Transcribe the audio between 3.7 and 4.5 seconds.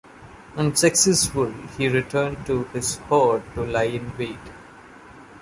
in wait.